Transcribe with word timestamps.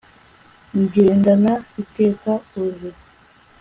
ngendana 0.79 1.53
iteka, 1.81 2.31
uze 2.63 2.89